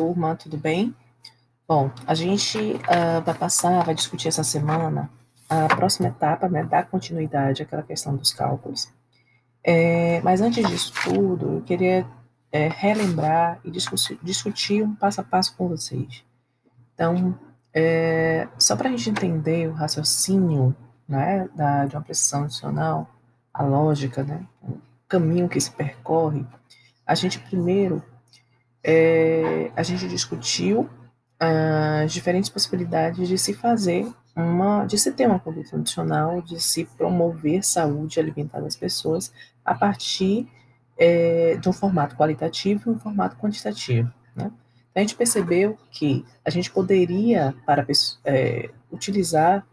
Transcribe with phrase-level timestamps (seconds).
[0.00, 0.96] turma, tudo bem?
[1.68, 5.10] Bom, a gente uh, vai passar, vai discutir essa semana
[5.46, 8.88] a próxima etapa, né, da continuidade àquela questão dos cálculos.
[9.62, 12.06] É, mas antes disso tudo, eu queria
[12.50, 16.24] é, relembrar e discutir, discutir, um passo a passo com vocês.
[16.94, 17.38] Então,
[17.74, 20.74] é, só para a gente entender o raciocínio
[21.06, 23.06] né, da, de uma precisão adicional,
[23.52, 26.46] a lógica, né, o caminho que se percorre,
[27.06, 28.02] a gente primeiro
[28.82, 30.88] é, a gente discutiu
[31.38, 36.84] as diferentes possibilidades de se fazer uma, de se ter uma conduta nutricional, de se
[36.84, 39.32] promover saúde alimentar das pessoas
[39.64, 40.46] a partir
[40.98, 44.12] é, de um formato qualitativo e um formato quantitativo.
[44.36, 44.50] Né?
[44.94, 47.86] A gente percebeu que a gente poderia para
[48.24, 49.66] é, utilizar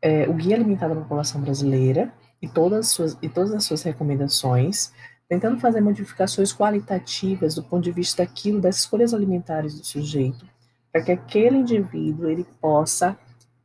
[0.00, 3.82] é, o Guia Alimentar da População Brasileira e todas, as suas, e todas as suas
[3.82, 4.92] recomendações,
[5.28, 10.46] tentando fazer modificações qualitativas do ponto de vista daquilo, das escolhas alimentares do sujeito,
[10.92, 13.18] para que aquele indivíduo ele possa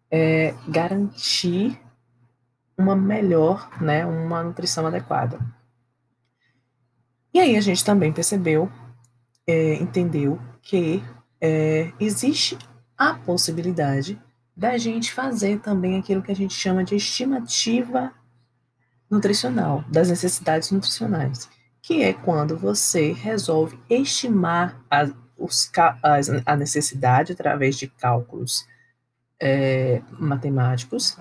[0.09, 1.79] é, garantir
[2.77, 5.39] uma melhor, né, uma nutrição adequada.
[7.33, 8.71] E aí a gente também percebeu,
[9.45, 11.03] é, entendeu que
[11.41, 12.57] é, existe
[12.97, 14.19] a possibilidade
[14.55, 18.13] da gente fazer também aquilo que a gente chama de estimativa
[19.09, 21.49] nutricional, das necessidades nutricionais,
[21.81, 25.71] que é quando você resolve estimar a, os,
[26.45, 28.67] a necessidade através de cálculos
[29.41, 31.17] é, matemáticos,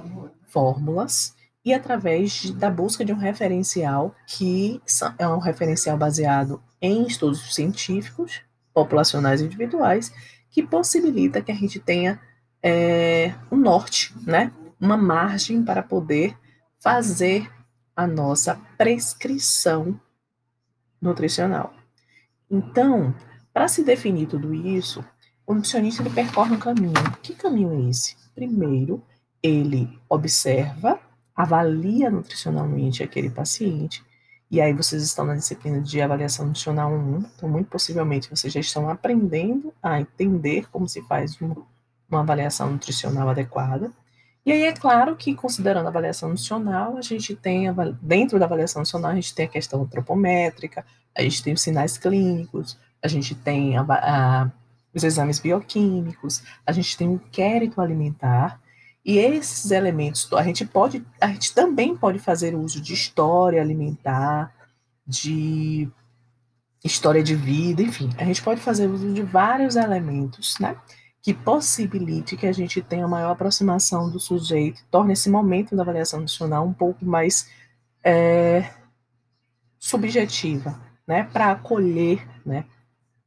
[0.48, 4.81] fórmulas, e através de, da busca de um referencial que
[5.19, 8.41] é um referencial baseado em estudos científicos,
[8.72, 10.12] populacionais e individuais,
[10.50, 12.20] que possibilita que a gente tenha
[12.62, 14.53] é, um norte, né?
[14.81, 16.36] uma margem para poder
[16.81, 17.50] fazer
[17.98, 20.00] a nossa prescrição
[21.02, 21.74] nutricional.
[22.48, 23.12] Então,
[23.52, 25.04] para se definir tudo isso,
[25.44, 26.92] o nutricionista ele percorre um caminho.
[27.20, 28.14] Que caminho é esse?
[28.36, 29.03] Primeiro,
[29.42, 31.00] ele observa,
[31.34, 34.04] avalia nutricionalmente aquele paciente,
[34.48, 38.60] e aí vocês estão na disciplina de avaliação nutricional 1, então muito possivelmente vocês já
[38.60, 41.56] estão aprendendo a entender como se faz uma,
[42.09, 43.91] uma avaliação nutricional adequada.
[44.48, 47.66] E aí é claro que, considerando a avaliação nutricional, a gente tem,
[48.00, 51.98] dentro da avaliação nutricional, a gente tem a questão antropométrica, a gente tem os sinais
[51.98, 54.50] clínicos, a gente tem a, a,
[54.94, 58.59] os exames bioquímicos, a gente tem o inquérito alimentar,
[59.04, 64.50] e esses elementos, a gente pode, a gente também pode fazer uso de história alimentar,
[65.06, 65.91] de
[66.82, 70.75] história de vida, enfim, a gente pode fazer uso de vários elementos, né?
[71.22, 76.20] Que possibilite que a gente tenha maior aproximação do sujeito, torne esse momento da avaliação
[76.20, 77.50] nutricional um pouco mais
[78.04, 78.70] é,
[79.78, 81.24] subjetiva, né?
[81.24, 82.64] Para acolher, né?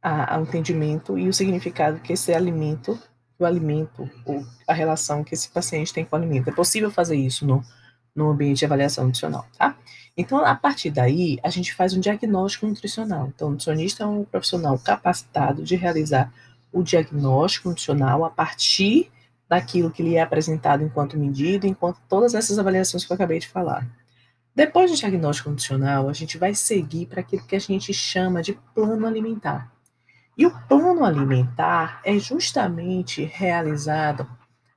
[0.02, 2.98] ao entendimento e o significado que esse alimento,
[3.38, 6.50] o alimento, ou a relação que esse paciente tem com o alimento.
[6.50, 7.64] É possível fazer isso no,
[8.16, 9.78] no ambiente de avaliação nutricional, tá?
[10.18, 13.32] Então, a partir daí, a gente faz um diagnóstico nutricional.
[13.34, 16.34] Então, o nutricionista é um profissional capacitado de realizar
[16.72, 19.12] o diagnóstico nutricional a partir
[19.48, 23.50] daquilo que lhe é apresentado enquanto medida, enquanto todas essas avaliações que eu acabei de
[23.50, 23.88] falar.
[24.56, 28.54] Depois do diagnóstico nutricional, a gente vai seguir para aquilo que a gente chama de
[28.74, 29.72] plano alimentar.
[30.38, 34.28] E o plano alimentar é justamente realizado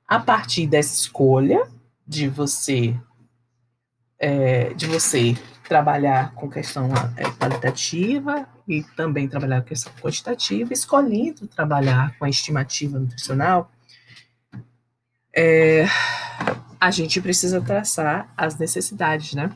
[0.07, 1.67] a partir dessa escolha
[2.05, 2.99] de você
[4.19, 5.35] é, de você
[5.67, 12.29] trabalhar com questão é, qualitativa e também trabalhar com questão quantitativa, escolhendo trabalhar com a
[12.29, 13.71] estimativa nutricional,
[15.35, 15.85] é,
[16.79, 19.49] a gente precisa traçar as necessidades, né?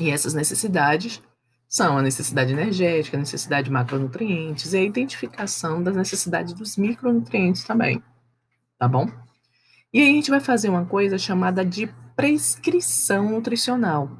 [0.00, 1.20] E essas necessidades
[1.68, 7.64] são a necessidade energética, a necessidade de macronutrientes e a identificação das necessidades dos micronutrientes
[7.64, 8.02] também,
[8.78, 9.10] tá bom?
[9.92, 14.10] E aí a gente vai fazer uma coisa chamada de prescrição nutricional.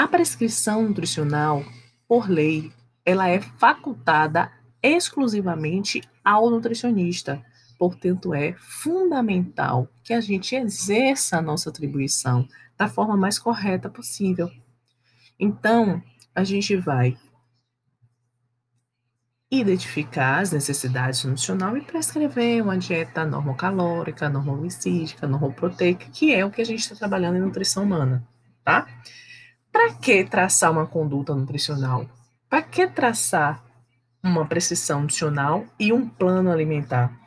[0.00, 1.62] A prescrição nutricional,
[2.08, 2.72] por lei,
[3.04, 4.50] ela é facultada
[4.82, 7.44] exclusivamente ao nutricionista.
[7.78, 12.48] Portanto, é fundamental que a gente exerça a nossa atribuição
[12.78, 14.50] da forma mais correta possível.
[15.38, 16.02] Então,
[16.34, 17.18] a gente vai
[19.50, 26.62] identificar as necessidades nutricionais e prescrever uma dieta normocalórica, normoglicídica, normoproteica, que é o que
[26.62, 28.26] a gente está trabalhando em nutrição humana,
[28.64, 28.88] tá?
[29.72, 32.06] Para que traçar uma conduta nutricional?
[32.48, 33.64] Para que traçar
[34.22, 37.18] uma prescrição nutricional e um plano alimentar?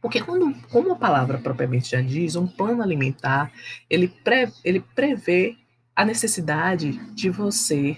[0.00, 3.50] Porque quando, como a palavra propriamente já diz, um plano alimentar,
[3.88, 5.56] ele, pre, ele prevê
[5.94, 7.96] a necessidade de você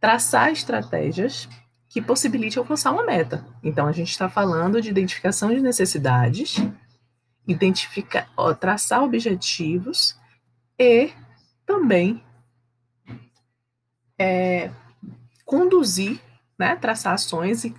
[0.00, 1.48] traçar estratégias
[1.88, 3.44] que possibilite alcançar uma meta.
[3.62, 6.56] Então, a gente está falando de identificação de necessidades,
[7.46, 8.28] identificar,
[8.60, 10.14] traçar objetivos
[10.78, 11.10] e
[11.64, 12.22] também
[14.18, 14.70] é,
[15.44, 16.20] conduzir,
[16.58, 17.74] né, traçar ações e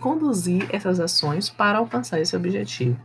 [0.00, 3.00] conduzir essas ações para alcançar esse objetivo.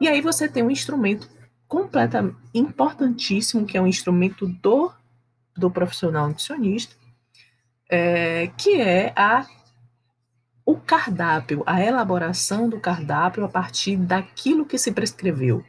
[0.00, 1.28] E aí você tem um instrumento
[1.68, 4.92] completamente importantíssimo, que é um instrumento do,
[5.56, 6.94] do profissional nutricionista,
[7.90, 9.46] é, que é a
[10.64, 15.64] o cardápio, a elaboração do cardápio a partir daquilo que se prescreveu.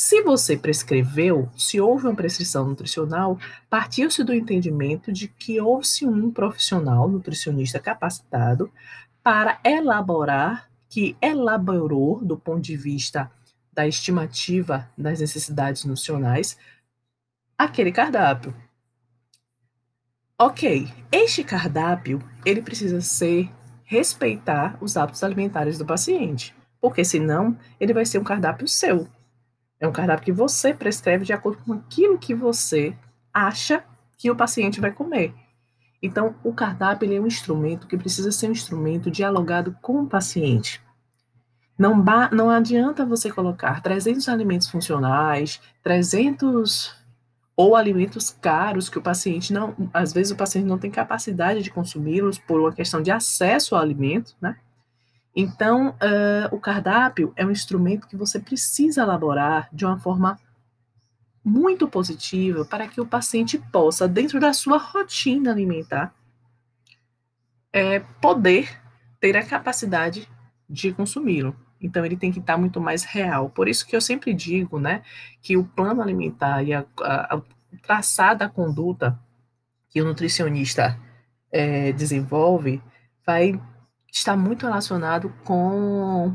[0.00, 3.36] Se você prescreveu, se houve uma prescrição nutricional,
[3.68, 8.72] partiu-se do entendimento de que houve um profissional nutricionista capacitado
[9.24, 13.28] para elaborar, que elaborou do ponto de vista
[13.72, 16.56] da estimativa das necessidades nutricionais,
[17.58, 18.54] aquele cardápio.
[20.38, 23.50] Ok, este cardápio ele precisa ser
[23.82, 29.08] respeitar os hábitos alimentares do paciente, porque senão ele vai ser um cardápio seu,
[29.80, 32.96] é um cardápio que você prescreve de acordo com aquilo que você
[33.32, 33.84] acha
[34.16, 35.32] que o paciente vai comer.
[36.02, 40.80] Então, o cardápio é um instrumento que precisa ser um instrumento dialogado com o paciente.
[41.78, 46.96] Não, não adianta você colocar 300 alimentos funcionais, 300
[47.56, 51.70] ou alimentos caros que o paciente não, às vezes o paciente não tem capacidade de
[51.70, 54.56] consumi-los por uma questão de acesso ao alimento, né?
[55.40, 60.36] Então, uh, o cardápio é um instrumento que você precisa elaborar de uma forma
[61.44, 66.12] muito positiva para que o paciente possa, dentro da sua rotina alimentar,
[67.72, 68.82] é, poder
[69.20, 70.28] ter a capacidade
[70.68, 71.54] de consumi-lo.
[71.80, 73.48] Então, ele tem que estar muito mais real.
[73.48, 75.04] Por isso que eu sempre digo, né,
[75.40, 77.42] que o plano alimentar e a, a, a
[77.80, 79.16] traçar da conduta
[79.88, 80.98] que o nutricionista
[81.52, 82.82] é, desenvolve
[83.24, 83.60] vai
[84.12, 86.34] está muito relacionado com,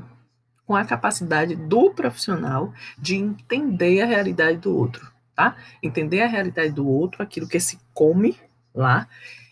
[0.66, 5.56] com a capacidade do profissional de entender a realidade do outro, tá?
[5.82, 8.38] Entender a realidade do outro, aquilo que se come
[8.74, 9.08] lá,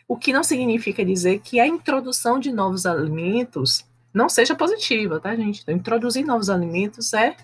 [0.08, 5.36] o que não significa dizer que a introdução de novos alimentos não seja positiva, tá,
[5.36, 5.62] gente?
[5.62, 7.36] Então, introduzir novos alimentos é,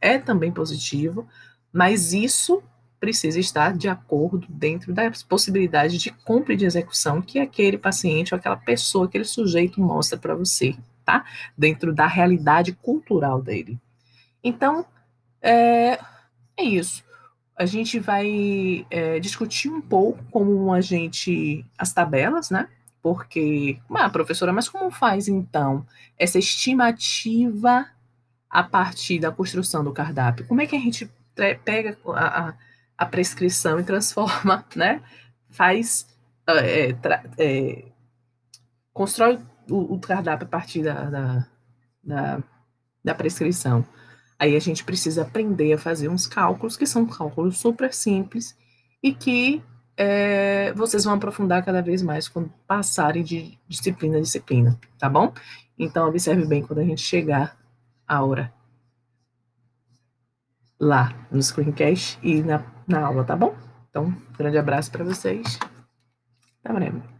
[0.00, 1.28] é também positivo,
[1.72, 2.62] mas isso
[3.04, 8.32] precisa estar de acordo dentro das possibilidades de compra e de execução que aquele paciente
[8.32, 10.74] ou aquela pessoa, aquele sujeito mostra para você,
[11.04, 11.22] tá?
[11.56, 13.78] Dentro da realidade cultural dele.
[14.42, 14.86] Então,
[15.42, 16.00] é,
[16.56, 17.04] é isso.
[17.54, 22.68] A gente vai é, discutir um pouco como a gente as tabelas, né?
[23.02, 25.86] Porque, ah, professora, mas como faz então
[26.18, 27.86] essa estimativa
[28.48, 30.46] a partir da construção do cardápio?
[30.46, 31.10] Como é que a gente
[31.66, 32.54] pega a, a
[32.96, 35.02] a prescrição e transforma, né?
[35.50, 36.06] Faz,
[36.48, 36.94] é,
[37.38, 37.84] é,
[38.92, 39.38] constrói
[39.70, 41.46] o, o, cardápio a partir da, da,
[42.02, 42.42] da,
[43.04, 43.84] da prescrição.
[44.38, 48.56] Aí a gente precisa aprender a fazer uns cálculos que são cálculos super simples
[49.02, 49.62] e que
[49.96, 55.32] é, vocês vão aprofundar cada vez mais quando passarem de disciplina a disciplina, tá bom?
[55.78, 57.56] Então, observe bem quando a gente chegar
[58.06, 58.52] a hora
[60.78, 63.54] lá no Screencast e na, na aula, tá bom?
[63.90, 65.58] Então, grande abraço para vocês.
[66.64, 67.13] Até breve.